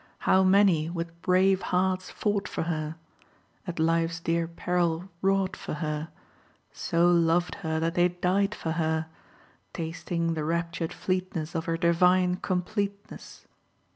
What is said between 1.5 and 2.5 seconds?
hearts fought